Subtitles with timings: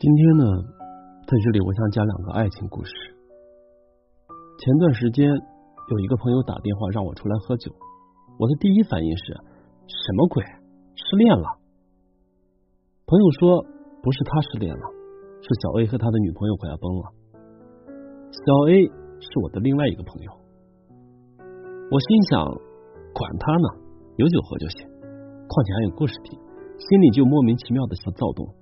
[0.00, 0.44] 今天呢，
[1.26, 2.92] 在这里我想讲两个爱情故事。
[4.62, 7.72] 前段时间有一个朋友打电话让我出来喝酒，
[8.38, 9.34] 我的第一反应是
[9.90, 10.44] 什么鬼？
[10.94, 11.58] 失恋了？
[13.06, 13.66] 朋友说
[14.00, 14.86] 不是他失恋了，
[15.42, 17.10] 是小 A 和他的女朋友快要崩了。
[18.30, 18.86] 小 A
[19.18, 20.30] 是我的另外一个朋友，
[21.90, 22.46] 我心想
[23.18, 23.68] 管他呢，
[24.14, 26.38] 有酒喝就行，况且还有故事听，
[26.78, 28.54] 心里就莫名其妙的想躁动。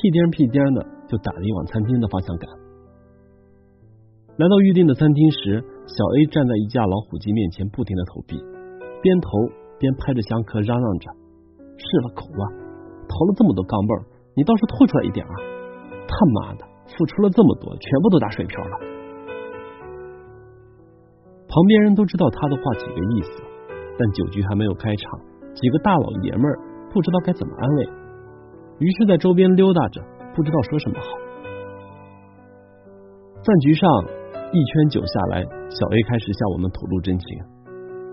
[0.00, 2.48] 屁颠屁颠的就打的往餐厅的方向赶。
[4.40, 8.40] 来到预定的餐厅时，小 A 站在一架老虎机面前，不停的投币，
[9.02, 9.28] 边投
[9.78, 11.12] 边拍着香壳嚷嚷着
[11.76, 12.48] ：“试了口了，
[13.04, 13.92] 投了这么多钢镚，
[14.32, 15.34] 你倒是吐出来一点啊！
[16.08, 16.64] 他妈的，
[16.96, 18.80] 付出了这么多，全部都打水漂了。”
[21.44, 23.44] 旁边人都知道他的话几个意思，
[23.98, 25.20] 但酒局还没有开场，
[25.52, 26.56] 几个大老爷们儿
[26.88, 27.86] 不知道该怎么安慰。
[28.80, 30.00] 于是，在周边溜达着，
[30.34, 31.06] 不知道说什么好。
[33.44, 33.84] 饭局上，
[34.52, 37.26] 一圈酒下来，小 A 开始向我们吐露真情。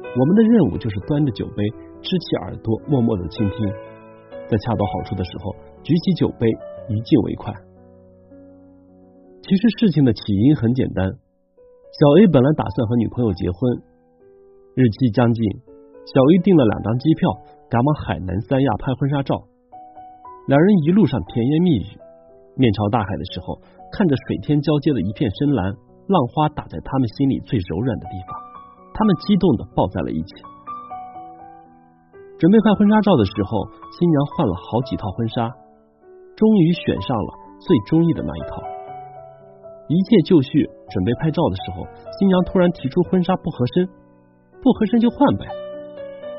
[0.03, 1.63] 我们的任务就是端着酒杯，
[2.01, 3.65] 支起耳朵，默默的倾听，
[4.49, 6.45] 在恰到好处的时候，举起酒杯，
[6.89, 7.53] 一敬为快。
[9.43, 13.71] 其实事情的起因很简单，小 A 本来打算和女朋友结婚，
[14.75, 15.43] 日期将近，
[16.11, 17.31] 小 A 订了两张机票，
[17.69, 19.47] 赶往海南三亚拍婚纱照。
[20.47, 21.99] 两人一路上甜言蜜语，
[22.55, 23.59] 面朝大海的时候，
[23.91, 25.75] 看着水天交接的一片深蓝，
[26.07, 28.31] 浪花打在他们心里最柔软的地方，
[28.95, 30.31] 他们激动的抱在了一起。
[32.39, 35.51] 准备拍婚纱照的时候，新娘换了好几套婚纱，
[36.39, 38.63] 终于选上了最中意的那一套。
[39.91, 41.83] 一切就绪，准备拍照的时候，
[42.15, 43.83] 新娘突然提出婚纱不合身，
[44.63, 45.43] 不合身就换呗。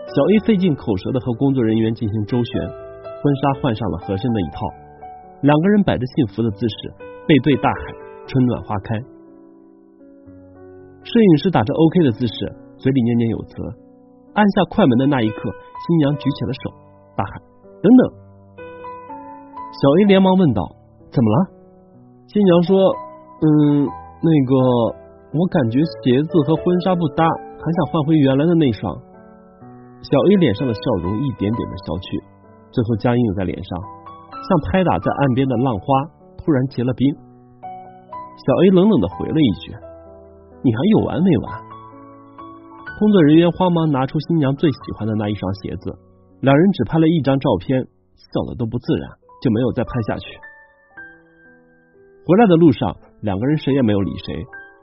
[0.08, 2.87] 小 A 费尽口舌的和工作人员进行周旋。
[3.20, 4.66] 婚纱换上了合身的一套，
[5.42, 6.76] 两个人摆着幸福的姿势，
[7.26, 7.92] 背对大海，
[8.26, 8.94] 春暖花开。
[11.02, 12.34] 摄影师打着 OK 的姿势，
[12.76, 13.54] 嘴里念念有词。
[14.34, 16.70] 按下快门的那一刻，新娘举起了手，
[17.16, 17.42] 大喊
[17.82, 18.02] ：“等等！”
[19.74, 20.62] 小 A 连忙问道
[21.10, 21.38] ：“怎么了？”
[22.30, 22.78] 新娘说
[23.42, 23.88] ：“嗯，
[24.22, 24.54] 那个，
[25.34, 28.94] 我感觉鞋子和婚纱不搭，还想换回原来的那双。”
[30.06, 32.22] 小 A 脸上的笑容一点点的消去。
[32.70, 33.70] 最后僵硬在脸上，
[34.30, 35.86] 像拍打在岸边的浪花，
[36.38, 37.14] 突然结了冰。
[37.14, 39.74] 小 A 冷冷的回了一句
[40.62, 41.46] ：“你还有完没完？”
[42.98, 45.94] 工作人员慌忙拿出新娘最喜欢的那一双鞋子，
[46.40, 49.10] 两人只拍了一张照片，笑的都不自然，
[49.42, 50.26] 就没有再拍下去。
[52.26, 54.34] 回来的路上，两个人谁也没有理谁，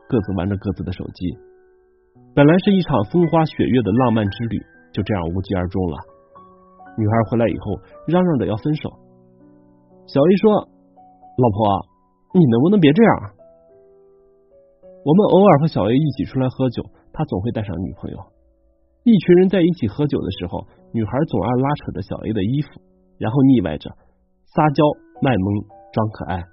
[0.09, 1.37] 各自玩着各自的手机。
[2.33, 4.59] 本来是一场风花雪月的浪漫之旅，
[4.91, 5.97] 就这样无疾而终了。
[6.97, 8.89] 女孩回来以后，嚷嚷着要分手。
[10.07, 10.69] 小 A 说
[11.35, 11.87] ：“老婆，
[12.33, 13.11] 你能不能别这样？”
[15.03, 18.17] 我们偶尔和小 A 一起出来喝酒，他总会带上女朋友。
[19.03, 22.81] 一群人在一起喝酒的时候，女孩总爱拉扯着小 A 的衣服，
[23.17, 23.91] 然后腻歪着
[24.55, 24.83] 撒娇、
[25.21, 25.47] 卖萌、
[25.91, 26.43] 装可爱，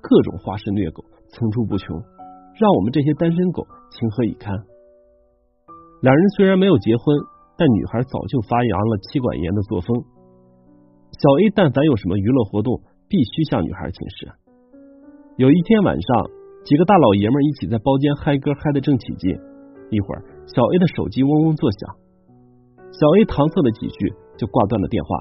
[0.00, 1.96] 各种花式虐狗层出不穷，
[2.54, 4.54] 让我们这些单身狗情何以堪？
[6.00, 7.16] 两人虽然没有结婚。
[7.58, 9.98] 但女孩早就发扬了妻管严的作风。
[11.10, 14.30] 小 A 但凡有什么娱乐活动，必须向女孩请示。
[15.36, 16.30] 有一天晚上，
[16.64, 19.34] 几个大老爷们一起在包间嗨歌，嗨得正起劲。
[19.90, 21.96] 一会儿，小 A 的手机嗡嗡作响，
[22.94, 25.18] 小 A 搪塞了几句，就挂断了电话。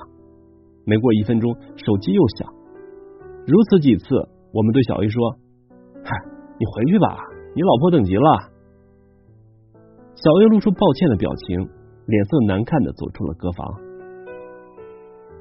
[0.85, 2.53] 没过一分钟，手机又响，
[3.47, 4.13] 如此几次，
[4.53, 5.33] 我们对小 A 说
[6.05, 6.11] ：“嗨，
[6.59, 7.17] 你回去吧，
[7.55, 8.29] 你老婆等急了。”
[10.13, 11.76] 小 A 露出抱歉的表情。
[12.07, 13.68] 脸色难看的走出了歌房。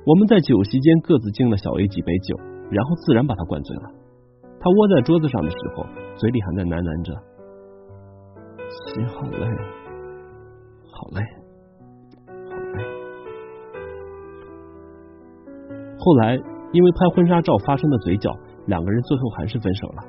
[0.05, 2.37] 我们在酒席间各自敬了小 A 几杯酒，
[2.71, 3.83] 然后自然把他灌醉了。
[4.59, 7.15] 他窝在桌子上的时候，嘴里还在喃喃着
[8.91, 9.47] ：“心好累，
[10.91, 11.23] 好累，
[12.51, 12.83] 好累。”
[15.99, 16.35] 后来
[16.73, 18.31] 因为拍婚纱照发生的嘴角，
[18.67, 20.03] 两个人最后还是分手了。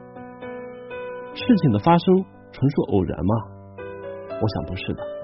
[1.36, 3.36] 事情的发生纯属偶然吗？
[4.42, 5.17] 我想不是的。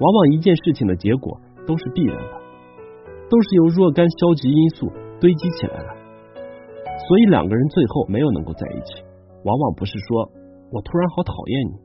[0.00, 2.34] 往往一件事情的结果都是必然的，
[3.30, 4.90] 都是由若干消极因素
[5.20, 5.88] 堆积起来的。
[7.08, 9.04] 所以两个人最后没有能够在一起，
[9.44, 10.30] 往往不是说
[10.70, 11.78] 我突然好讨厌你，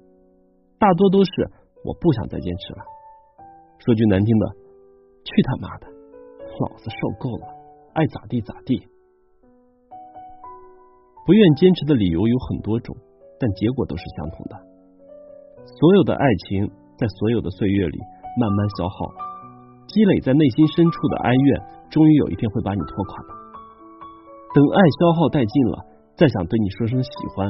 [0.80, 1.32] 大多都是
[1.84, 2.80] 我不想再坚持了。
[3.80, 4.48] 说句难听的，
[5.24, 5.88] 去他妈的，
[6.60, 7.48] 老子受够了，
[7.94, 8.88] 爱咋地咋地。
[11.26, 12.96] 不愿坚持的理由有很多种，
[13.40, 14.56] 但结果都是相同的。
[15.66, 16.72] 所有的爱情。
[16.98, 18.00] 在所有的岁月里
[18.36, 19.14] 慢慢消耗，
[19.88, 23.30] 积累在内心深处的哀怨，终于有一天会把你拖垮的。
[24.54, 25.78] 等爱消耗殆尽了，
[26.18, 27.46] 再想对你说声喜欢，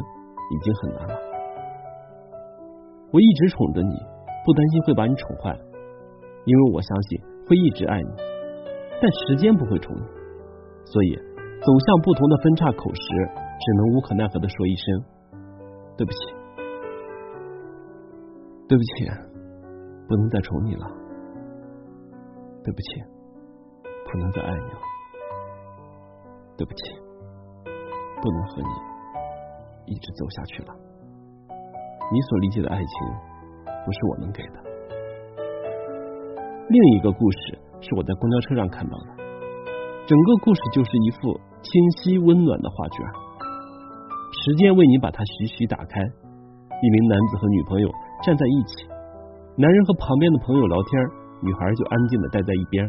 [0.52, 1.16] 已经很难了。
[3.14, 3.96] 我一直宠着你，
[4.44, 5.56] 不担心会把你宠坏，
[6.44, 8.12] 因为我相信会一直爱你。
[9.00, 10.04] 但时间不会宠你，
[10.84, 11.16] 所以
[11.64, 13.02] 走向不同的分岔口时，
[13.32, 14.84] 只能无可奈何的说一声
[15.96, 16.18] 对不起，
[18.68, 19.08] 对不起，
[20.08, 20.88] 不能再宠你了，
[22.64, 23.04] 对不起，
[24.12, 24.80] 不能再爱你了，
[26.58, 26.96] 对不起，
[28.22, 30.74] 不能和你一直走下去了。
[32.12, 32.88] 你所理解的爱情，
[33.86, 34.64] 不是我能给的。
[36.70, 37.60] 另一个故事。
[37.80, 39.06] 是我在公交车上看到的，
[40.08, 43.06] 整个故事就是一幅清晰温暖的画卷。
[44.34, 47.88] 时间为你把它徐徐打开，一名男子和女朋友
[48.24, 48.90] 站在一起，
[49.58, 50.92] 男人和旁边的朋友聊天，
[51.42, 52.86] 女孩就安静的待在一边，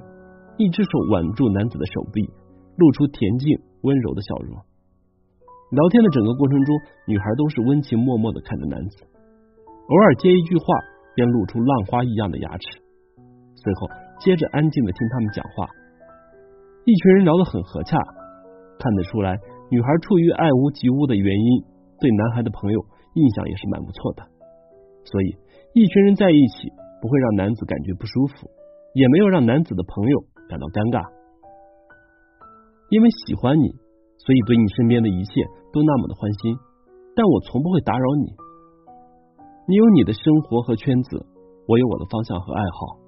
[0.59, 2.21] 一只手挽住男子的手臂，
[2.77, 3.57] 露出恬静
[3.89, 4.53] 温柔的笑容。
[5.73, 6.77] 聊天的整个过程中，
[7.09, 10.65] 女孩都是温情脉脉的看着男子，偶尔接一句话，
[11.17, 12.65] 便露出浪花一样的牙齿，
[13.57, 13.89] 随后。
[14.21, 15.65] 接着安静的听他们讲话，
[16.85, 17.97] 一群人聊得很和洽，
[18.77, 19.39] 看得出来
[19.71, 21.65] 女孩出于爱屋及乌的原因，
[21.97, 22.79] 对男孩的朋友
[23.15, 24.27] 印象也是蛮不错的，
[25.05, 25.37] 所以
[25.79, 28.51] 一群人在一起不会让男子感觉不舒服，
[28.95, 31.07] 也没有让男子的朋友感到尴尬。
[32.91, 33.71] 因为喜欢你，
[34.19, 35.31] 所以对你身边的一切
[35.71, 36.59] 都那么的欢心，
[37.15, 38.35] 但我从不会打扰你。
[39.71, 41.23] 你有你的生活和圈子，
[41.71, 42.99] 我有我的方向和爱好。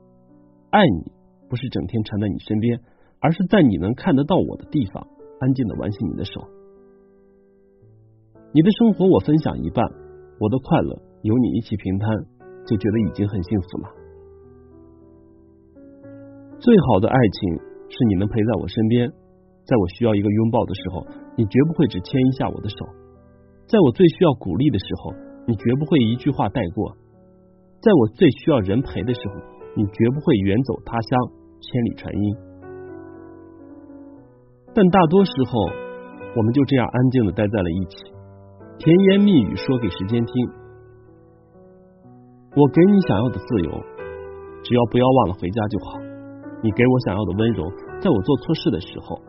[0.70, 1.11] 爱你
[1.50, 2.78] 不是整天缠在你身边，
[3.19, 5.02] 而是在你能看得到我的地方，
[5.43, 6.46] 安静的挽起你的手。
[8.55, 9.90] 你的生活我分享一半，
[10.38, 12.29] 我的快乐有你一起平摊，
[12.66, 13.88] 就觉得已经很幸福了。
[16.58, 17.58] 最好的爱情
[17.88, 19.10] 是你能陪在我身边，
[19.64, 22.84] 在我需要一个拥抱的时候，你绝不会只牵一下我的手；
[23.66, 25.12] 在我最需要鼓励的时候，
[25.46, 26.92] 你绝不会一句话带过；
[27.80, 29.34] 在我最需要人陪的时候。
[29.76, 31.30] 你绝不会远走他乡，
[31.60, 32.36] 千里传音。
[34.74, 35.70] 但大多时候，
[36.36, 37.96] 我们就这样安静的待在了一起，
[38.78, 40.34] 甜言蜜语说给时间听。
[42.56, 43.70] 我给你想要的自由，
[44.64, 46.00] 只要不要忘了回家就好。
[46.61, 47.70] 你给我想要的温柔，
[48.02, 49.23] 在我做错事的时候，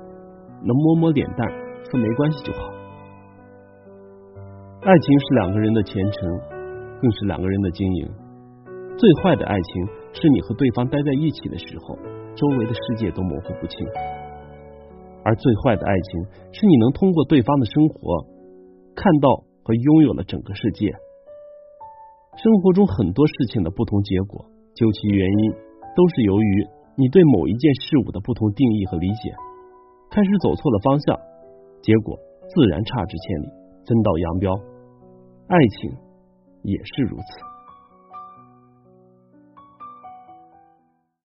[0.66, 1.48] 能摸摸脸蛋
[1.86, 2.60] 说没关系就好。
[4.82, 6.40] 爱情是两个人的前程，
[7.00, 8.10] 更是两个人的经营。
[8.98, 11.96] 最坏的爱情是你和对方待在一起的时候，
[12.34, 13.86] 周围的世界都模糊不清；
[15.24, 18.26] 而最坏的爱情是你能通过对方的生活，
[18.96, 19.30] 看到
[19.62, 20.90] 和拥有了整个世界。
[22.38, 25.52] 生活中很多事情的不同结果，究其原因，
[25.96, 29.36] 都是由于你对某一件事物的不同定义和理解，
[30.10, 31.20] 开始走错了方向，
[31.84, 32.18] 结果
[32.48, 33.48] 自然差之千里，
[33.86, 34.56] 分道扬镳。
[35.48, 35.92] 爱情
[36.64, 37.51] 也是如此。